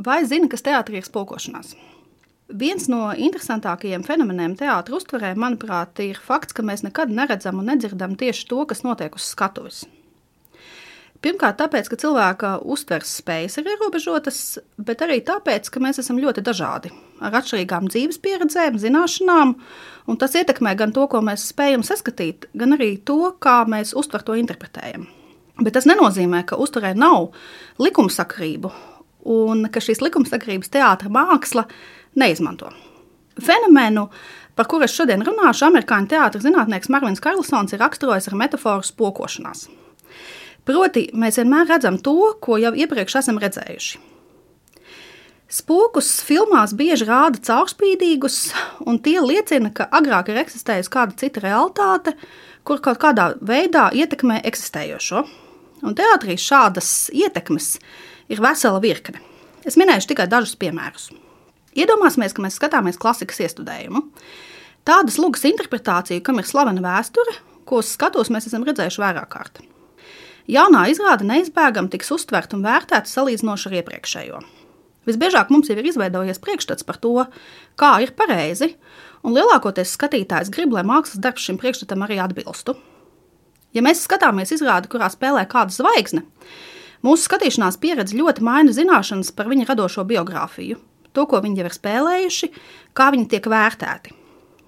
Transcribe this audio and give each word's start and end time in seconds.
vai 0.00 0.24
zina, 0.26 0.48
kas 0.50 0.64
teātrī 0.66 1.00
ir 1.00 1.06
spokošanās? 1.06 1.76
Viens 2.50 2.88
no 2.90 3.12
interesantākajiem 3.14 4.02
fenomeniem 4.02 4.56
teātris 4.58 5.04
uztverē, 5.04 5.36
manuprāt, 5.38 6.00
ir 6.02 6.18
fakts, 6.18 6.56
ka 6.56 6.64
mēs 6.66 6.82
nekad 6.82 7.12
neredzam 7.14 7.60
un 7.62 7.70
nedzirdam 7.70 8.16
tieši 8.18 8.48
to, 8.50 8.64
kas 8.66 8.82
notiek 8.82 9.14
uz 9.14 9.28
skatuves. 9.30 9.84
Pirmkārt, 11.20 11.58
tāpēc, 11.60 11.90
ka 11.92 11.98
cilvēka 12.00 12.50
uztveres 12.64 13.12
spējas 13.20 13.58
ir 13.60 13.68
ierobežotas, 13.74 14.58
bet 14.80 15.02
arī 15.04 15.18
tāpēc, 15.20 15.68
ka 15.68 15.82
mēs 15.84 16.00
esam 16.00 16.18
ļoti 16.18 16.42
dažādi, 16.42 16.90
ar 17.20 17.36
atšķirīgām 17.42 17.90
dzīves 17.92 18.18
pieredzēm, 18.24 18.80
zināšanām, 18.80 19.52
un 20.08 20.18
tas 20.18 20.34
ietekmē 20.40 20.72
gan 20.80 20.96
to, 20.96 21.04
ko 21.12 21.20
mēs 21.22 21.44
spējam 21.52 21.84
saskatīt, 21.84 22.48
gan 22.56 22.72
arī 22.78 22.94
to, 23.04 23.34
kā 23.36 23.60
mēs 23.68 23.92
uztver 23.92 24.24
to 24.24 24.38
interpretējam. 24.40 25.04
Bet 25.60 25.76
tas 25.76 25.84
nenozīmē, 25.84 26.40
ka 26.48 26.56
uzturē 26.56 26.94
nav 26.96 27.34
likumsakrību, 27.84 28.72
un 29.24 29.66
ka 29.72 29.82
šīs 29.82 30.02
likumsakrības 30.04 30.72
teātris 30.72 31.12
māksla 31.12 31.66
neizmanto. 32.20 32.70
Fenomenu, 33.40 34.08
par 34.58 34.68
kuru 34.68 34.86
es 34.86 34.94
šodien 34.96 35.24
runāšu, 35.24 35.66
amerikāņu 35.68 36.10
teātris 36.10 36.44
zinātnieks 36.44 36.90
Marvins 36.92 37.22
Karlsons 37.24 37.72
ir 37.72 37.82
raksturojis 37.82 38.28
ar 38.28 38.38
metaforu 38.40 38.86
spokošanās. 38.86 39.68
Proti, 40.68 41.08
mēs 41.16 41.40
vienmēr 41.40 41.68
redzam 41.70 41.96
to, 42.04 42.34
ko 42.42 42.58
jau 42.60 42.72
iepriekš 42.76 43.20
esam 43.22 43.40
redzējuši. 43.40 44.00
Spokus 45.50 46.20
filmās 46.22 46.76
bieži 46.78 47.08
rāda 47.08 47.40
caurspīdīgus, 47.42 48.36
un 48.86 49.00
tie 49.02 49.16
liecina, 49.18 49.72
ka 49.74 49.88
agrāk 49.98 50.30
ir 50.30 50.38
eksistējusi 50.44 50.92
kāda 50.94 51.16
cita 51.18 51.42
realitāte, 51.42 52.14
kur 52.62 52.78
kaut 52.84 53.00
kādā 53.02 53.32
veidā 53.42 53.88
ietekmē 53.90 54.44
eksistējošo. 54.46 55.24
Un 55.86 55.96
teātrī 55.96 56.36
šādas 56.40 57.08
ietekmes 57.16 57.74
ir 58.28 58.42
vesela 58.44 58.80
virkne. 58.82 59.22
Es 59.64 59.76
minēšu 59.80 60.12
tikai 60.12 60.28
dažus 60.30 60.56
piemērus. 60.60 61.08
Iedomāsimies, 61.76 62.34
ka 62.34 62.44
mēs 62.44 62.56
skatāmies 62.58 62.98
klasikas 63.00 63.40
iestudējumu. 63.46 64.02
Tādas 64.88 65.18
lūgas 65.20 65.44
interpretāciju, 65.48 66.22
kam 66.24 66.40
ir 66.40 66.48
slavena 66.48 66.82
vēsture, 66.84 67.36
ko 67.68 67.82
skatos 67.84 68.32
mēs 68.32 68.48
esam 68.50 68.64
redzējuši 68.66 69.02
vairāk 69.02 69.28
kārt. 69.32 69.60
Jaunā 70.50 70.88
izrāde 70.90 71.26
neizbēgami 71.28 71.92
tiks 71.92 72.10
uztverta 72.16 72.56
un 72.58 72.64
vērtēta 72.64 73.06
salīdzinoši 73.06 73.68
ar 73.68 73.76
iepriekšējo. 73.80 74.40
Visbiežāk 75.08 75.52
mums 75.52 75.70
jau 75.70 75.76
ir 75.78 75.86
izveidojies 75.88 76.40
priekšstats 76.42 76.84
par 76.86 76.98
to, 77.00 77.14
kā 77.80 77.92
ir 78.04 78.12
pareizi, 78.18 78.74
un 79.22 79.36
lielākoties 79.36 79.94
skatītājs 79.96 80.50
grib, 80.52 80.74
lai 80.74 80.84
mākslas 80.86 81.22
darbs 81.22 81.46
šim 81.46 81.60
priekšstatam 81.60 82.04
arī 82.04 82.18
atbilstu. 82.24 82.76
Ja 83.76 83.84
mēs 83.86 84.02
skatāmies 84.06 84.50
izrādi, 84.56 84.90
kurā 84.90 85.10
spēlē 85.12 85.44
kāda 85.50 85.74
zvaigzne, 85.74 86.24
mūsu 87.06 87.28
skatīšanās 87.28 87.78
pieredze 87.82 88.18
ļoti 88.18 88.44
maina 88.46 88.74
zināšanas 88.74 89.30
par 89.36 89.50
viņa 89.50 89.68
radošo 89.68 90.04
biogrāfiju, 90.08 90.80
to, 91.14 91.26
ko 91.30 91.42
viņi 91.44 91.62
jau 91.62 91.68
ir 91.68 91.76
spēlējuši, 91.76 92.50
kā 92.98 93.10
viņi 93.14 93.28
tiek 93.30 93.46
vērtēti. 93.50 94.16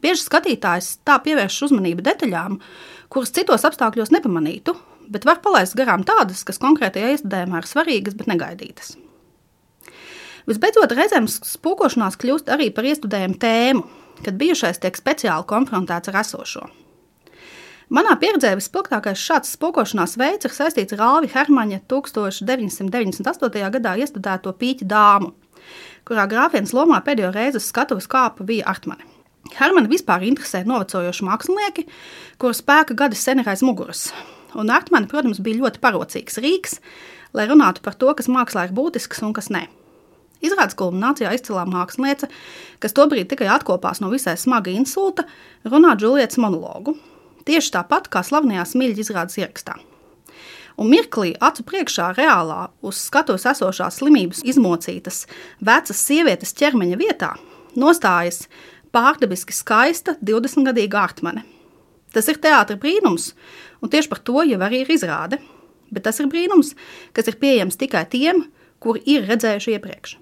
Bieži 0.00 0.22
skatītājs 0.24 0.90
tā 1.08 1.16
pievērš 1.24 1.62
uzmanību 1.68 2.04
detaļām, 2.06 2.60
kuras 3.12 3.32
citos 3.36 3.64
apstākļos 3.68 4.12
nepamanītu, 4.14 4.76
bet 5.12 5.26
var 5.28 5.40
palaist 5.44 5.76
garām 5.78 6.04
tādas, 6.06 6.44
kas 6.46 6.60
konkrētajā 6.62 7.14
iestudējumā 7.14 7.62
ir 7.62 7.68
svarīgas, 7.68 8.16
bet 8.18 8.30
negaidītas. 8.30 8.94
Visbeidzot, 10.46 10.92
reizēm 10.94 11.26
spūkošanās 11.26 12.18
kļūst 12.22 12.50
arī 12.54 12.70
par 12.74 12.86
iestudējumu 12.86 13.38
tēmu, 13.42 13.86
kad 14.22 14.38
bijušais 14.38 14.78
tiek 14.82 14.98
speciāli 14.98 15.48
konfrontēts 15.50 16.12
ar 16.12 16.20
esošo. 16.22 16.68
Manā 17.86 18.16
pieredzē 18.18 18.56
vispilgtākais 18.58 19.20
šāds 19.22 19.52
spokošanās 19.54 20.16
veids 20.18 20.48
ir 20.48 20.54
saistīts 20.54 20.96
ar 20.96 21.04
Alvi 21.06 21.30
Hermaņa 21.30 21.84
1998. 21.86 23.66
gadā 23.76 23.92
iestudēto 24.02 24.50
pīķu 24.58 24.88
dāmu, 24.90 25.34
kurā 26.08 26.24
grāfienas 26.30 26.74
lomā 26.74 26.98
pēdējo 27.06 27.30
reizi 27.36 27.60
uz 27.60 27.68
skatuves 27.70 28.10
kāpa 28.10 28.46
bija 28.46 28.66
Artmane. 28.72 29.06
Hermanu 29.54 29.92
vispār 29.92 30.26
interesē 30.26 30.64
novecojoši 30.66 31.28
mākslinieki, 31.28 31.86
kuru 32.42 32.58
spēka 32.58 32.98
gadi 32.98 33.18
sen 33.18 33.38
ir 33.38 33.52
aiz 33.54 33.62
muguras, 33.62 34.08
Un 34.56 34.70
Artmane, 34.72 35.08
protams, 35.10 35.40
bija 35.44 35.60
ļoti 35.60 35.80
parocīgs 35.82 36.38
rīks, 36.40 36.78
lai 37.36 37.44
runātu 37.50 37.82
par 37.84 37.96
to, 38.00 38.08
kas 38.16 38.30
mākslā 38.32 38.68
ir 38.68 38.76
būtisks 38.76 39.20
un 39.26 39.34
kas 39.36 39.50
nē. 39.52 39.66
Izrādes 40.44 40.76
kulminācijā 40.78 41.32
izcilā 41.36 41.64
mākslinieca, 41.68 42.28
kas 42.80 42.96
tobrīd 42.96 43.28
tikai 43.28 43.50
atkopās 43.52 44.00
no 44.00 44.08
visai 44.12 44.36
smaga 44.40 44.72
insulta, 44.72 45.26
runā 45.64 45.92
Džulietas 46.00 46.40
monologu. 46.40 46.96
Tieši 47.46 47.72
tāpat 47.78 48.10
kā 48.12 48.22
slavenajā 48.26 48.64
smilģa 48.72 49.04
izrādes 49.04 49.38
ierakstā. 49.40 49.76
Un 50.76 50.90
mirklī 50.92 51.32
acu 51.40 51.64
priekšā 51.64 52.10
reālā 52.18 52.66
uz 52.84 52.98
skatuves 53.06 53.46
esošās 53.48 54.02
slimības 54.02 54.42
izmocītas 54.44 55.24
vecas 55.64 56.02
sievietes 56.02 56.52
ķermeņa 56.58 56.98
vietā 57.00 57.30
nostājas 57.78 58.44
pārdabiski 58.92 59.56
skaista 59.56 60.18
20-gadīga 60.20 61.00
ārtmane. 61.00 61.46
Tas 62.12 62.28
ir 62.32 62.38
teātris 62.40 62.80
brīnums, 62.80 63.30
Un 63.80 63.90
tieši 63.92 64.10
par 64.10 64.18
to 64.24 64.42
jau 64.46 64.60
arī 64.66 64.82
ir 64.82 64.92
izrāde. 64.92 65.40
Bet 65.92 66.06
tas 66.08 66.18
ir 66.20 66.30
brīnums, 66.30 66.72
kas 67.14 67.28
ir 67.30 67.38
pieejams 67.40 67.78
tikai 67.78 68.06
tiem, 68.10 68.46
kuri 68.82 69.04
ir 69.06 69.26
redzējuši 69.28 69.76
iepriekš. 69.76 70.16